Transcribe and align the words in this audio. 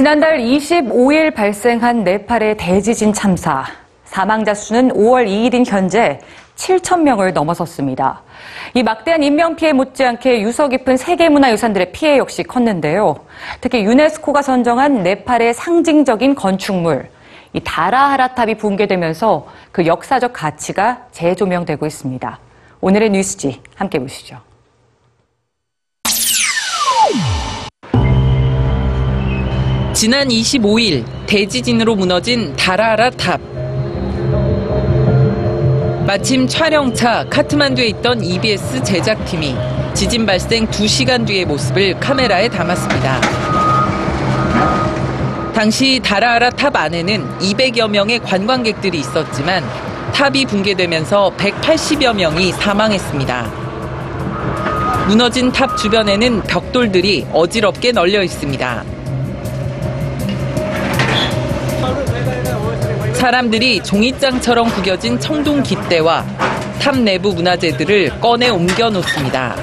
지난달 0.00 0.38
25일 0.38 1.34
발생한 1.34 2.04
네팔의 2.04 2.56
대지진 2.56 3.12
참사. 3.12 3.66
사망자 4.06 4.54
수는 4.54 4.94
5월 4.94 5.28
2일인 5.28 5.66
현재 5.66 6.20
7천 6.56 7.02
명을 7.02 7.34
넘어섰습니다. 7.34 8.22
이 8.72 8.82
막대한 8.82 9.22
인명피해 9.22 9.74
못지않게 9.74 10.40
유서 10.40 10.68
깊은 10.68 10.96
세계문화유산들의 10.96 11.92
피해 11.92 12.16
역시 12.16 12.44
컸는데요. 12.44 13.16
특히 13.60 13.84
유네스코가 13.84 14.40
선정한 14.40 15.02
네팔의 15.02 15.52
상징적인 15.52 16.34
건축물, 16.34 17.10
이 17.52 17.60
다라하라탑이 17.62 18.54
붕괴되면서 18.54 19.48
그 19.70 19.84
역사적 19.84 20.32
가치가 20.32 21.04
재조명되고 21.12 21.84
있습니다. 21.84 22.38
오늘의 22.80 23.10
뉴스지 23.10 23.60
함께 23.74 23.98
보시죠. 23.98 24.49
지난 30.00 30.28
25일 30.28 31.04
대지진으로 31.26 31.94
무너진 31.94 32.56
다라하라 32.56 33.10
탑. 33.10 33.38
마침 36.06 36.48
촬영차 36.48 37.26
카트만두에 37.28 37.88
있던 37.88 38.24
EBS 38.24 38.82
제작팀이 38.82 39.54
지진 39.92 40.24
발생 40.24 40.66
2시간 40.68 41.26
뒤의 41.26 41.44
모습을 41.44 42.00
카메라에 42.00 42.48
담았습니다. 42.48 43.20
당시 45.52 46.00
다라하라 46.02 46.48
탑 46.48 46.74
안에는 46.74 47.38
200여 47.38 47.90
명의 47.90 48.20
관광객들이 48.20 49.00
있었지만 49.00 49.62
탑이 50.14 50.46
붕괴되면서 50.46 51.34
180여 51.36 52.16
명이 52.16 52.52
사망했습니다. 52.52 53.42
무너진 55.08 55.52
탑 55.52 55.76
주변에는 55.76 56.44
벽돌들이 56.44 57.26
어지럽게 57.34 57.92
널려 57.92 58.22
있습니다. 58.22 58.99
사람들이 63.20 63.82
종이장처럼 63.82 64.70
구겨진 64.70 65.20
청동 65.20 65.62
깃대와 65.62 66.24
탑 66.80 66.96
내부 66.96 67.34
문화재들을 67.34 68.18
꺼내 68.18 68.48
옮겨 68.48 68.88
놓습니다. 68.88 69.54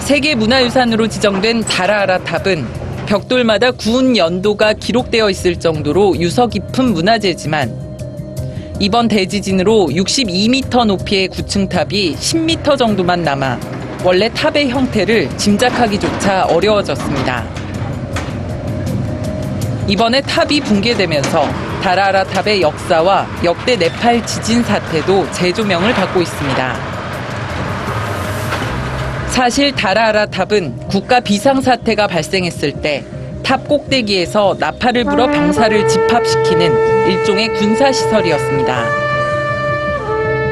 세계 0.00 0.34
문화유산으로 0.34 1.08
지정된 1.08 1.62
다라하라 1.62 2.18
탑은 2.24 2.66
벽돌마다 3.06 3.70
구운 3.70 4.18
연도가 4.18 4.74
기록되어 4.74 5.30
있을 5.30 5.58
정도로 5.58 6.18
유서 6.18 6.46
깊은 6.46 6.92
문화재지만 6.92 7.74
이번 8.80 9.08
대지진으로 9.08 9.86
62m 9.86 10.84
높이의 10.84 11.28
9층 11.30 11.70
탑이 11.70 12.16
10m 12.16 12.76
정도만 12.76 13.22
남아 13.22 13.58
원래 14.04 14.28
탑의 14.28 14.68
형태를 14.68 15.34
짐작하기조차 15.38 16.48
어려워졌습니다. 16.48 17.48
이번에 19.88 20.20
탑이 20.20 20.60
붕괴되면서 20.60 21.67
다라하라 21.82 22.24
탑의 22.24 22.60
역사와 22.62 23.26
역대 23.44 23.76
네팔 23.76 24.26
지진 24.26 24.62
사태도 24.62 25.30
재조명을 25.32 25.94
받고 25.94 26.20
있습니다. 26.20 26.74
사실 29.28 29.72
다라하라 29.72 30.26
탑은 30.26 30.88
국가 30.88 31.20
비상사태가 31.20 32.08
발생했을 32.08 32.72
때 32.82 33.04
탑 33.48 33.66
꼭대기에서 33.66 34.56
나팔을 34.58 35.04
불어 35.04 35.26
병사를 35.26 35.88
집합시키는 35.88 37.08
일종의 37.08 37.48
군사시설이었습니다. 37.54 38.84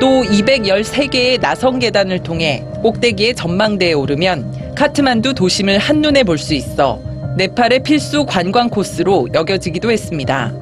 또 0.01 0.23
213개의 0.23 1.39
나선 1.41 1.79
계단을 1.79 2.23
통해 2.23 2.65
꼭대기의 2.83 3.35
전망대에 3.35 3.93
오르면 3.93 4.75
카트만두 4.75 5.35
도심을 5.35 5.77
한눈에 5.79 6.23
볼 6.23 6.39
수 6.39 6.55
있어 6.55 7.00
네팔의 7.37 7.83
필수 7.83 8.25
관광 8.25 8.71
코스로 8.71 9.29
여겨지기도 9.34 9.91
했습니다. 9.91 10.55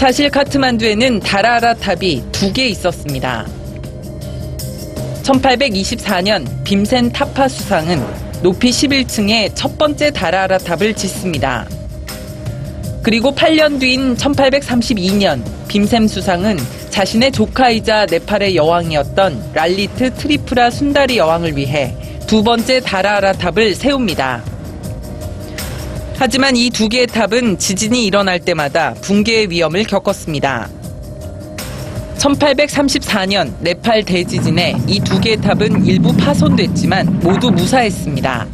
사실 0.00 0.30
카트만두에는 0.30 1.20
다라라 1.20 1.74
탑이 1.74 2.24
두 2.32 2.54
개 2.54 2.66
있었습니다. 2.68 3.46
1824년 5.22 6.46
빔센 6.64 7.12
타파 7.12 7.46
수상은 7.48 8.02
높이 8.42 8.70
11층에 8.70 9.52
첫 9.54 9.76
번째 9.76 10.10
다라라 10.10 10.56
탑을 10.56 10.94
짓습니다. 10.94 11.68
그리고 13.02 13.34
8년 13.34 13.78
뒤인 13.78 14.16
1832년 14.16 15.44
빔센 15.68 16.08
수상은 16.08 16.56
자신의 16.88 17.32
조카이자 17.32 18.06
네팔의 18.06 18.56
여왕이었던 18.56 19.50
랄리트 19.52 20.14
트리푸라 20.14 20.70
순다리 20.70 21.18
여왕을 21.18 21.58
위해 21.58 21.94
두 22.26 22.42
번째 22.42 22.80
다라하라 22.80 23.34
탑을 23.34 23.74
세웁니다. 23.74 24.49
하지만 26.20 26.54
이 26.54 26.68
두 26.68 26.90
개의 26.90 27.06
탑은 27.06 27.56
지진이 27.56 28.04
일어날 28.04 28.38
때마다 28.40 28.92
붕괴의 29.00 29.48
위험을 29.48 29.84
겪었습니다. 29.84 30.68
1834년 32.18 33.54
네팔 33.60 34.04
대지진에 34.04 34.76
이 34.86 35.00
두 35.00 35.18
개의 35.18 35.38
탑은 35.38 35.86
일부 35.86 36.14
파손됐지만 36.14 37.20
모두 37.20 37.50
무사했습니다. 37.50 38.46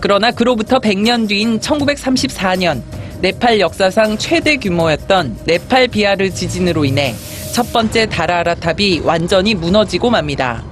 그러나 0.00 0.32
그로부터 0.32 0.80
100년 0.80 1.28
뒤인 1.28 1.60
1934년 1.60 2.82
네팔 3.20 3.60
역사상 3.60 4.18
최대 4.18 4.56
규모였던 4.56 5.38
네팔 5.44 5.86
비아르 5.86 6.30
지진으로 6.30 6.84
인해 6.84 7.14
첫 7.52 7.72
번째 7.72 8.06
다라라 8.06 8.56
탑이 8.56 9.02
완전히 9.04 9.54
무너지고 9.54 10.10
맙니다. 10.10 10.64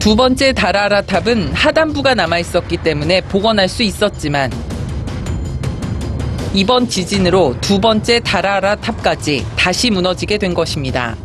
두 0.00 0.16
번째 0.16 0.54
다라라 0.54 1.02
탑은 1.02 1.52
하단부가 1.52 2.14
남아 2.14 2.38
있었기 2.38 2.78
때문에 2.78 3.20
복원할 3.20 3.68
수 3.68 3.82
있었지만 3.82 4.50
이번 6.54 6.88
지진으로 6.88 7.54
두 7.60 7.78
번째 7.78 8.18
다라라 8.20 8.76
탑까지 8.76 9.44
다시 9.56 9.90
무너지게 9.90 10.38
된 10.38 10.54
것입니다. 10.54 11.16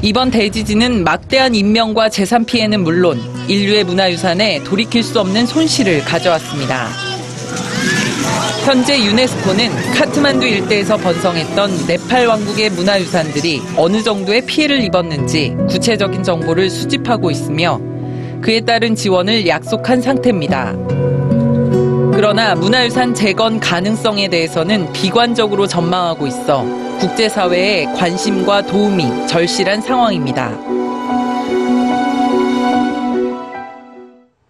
이번 0.00 0.30
대지진은 0.30 1.04
막대한 1.04 1.54
인명과 1.54 2.08
재산 2.08 2.46
피해는 2.46 2.82
물론 2.82 3.20
인류의 3.48 3.84
문화유산에 3.84 4.64
돌이킬 4.64 5.02
수 5.02 5.20
없는 5.20 5.46
손실을 5.46 6.00
가져왔습니다. 6.00 7.13
현재 8.64 8.98
유네스코는 8.98 9.92
카트만두 9.92 10.46
일대에서 10.46 10.96
번성했던 10.96 11.86
네팔 11.86 12.26
왕국의 12.26 12.70
문화유산들이 12.70 13.60
어느 13.76 14.02
정도의 14.02 14.46
피해를 14.46 14.82
입었는지 14.82 15.54
구체적인 15.68 16.22
정보를 16.22 16.70
수집하고 16.70 17.30
있으며 17.30 17.78
그에 18.40 18.62
따른 18.62 18.94
지원을 18.94 19.46
약속한 19.46 20.00
상태입니다. 20.00 20.72
그러나 22.14 22.54
문화유산 22.54 23.12
재건 23.14 23.60
가능성에 23.60 24.28
대해서는 24.28 24.90
비관적으로 24.94 25.66
전망하고 25.66 26.26
있어 26.26 26.64
국제사회의 27.00 27.84
관심과 27.94 28.62
도움이 28.62 29.26
절실한 29.26 29.82
상황입니다. 29.82 30.52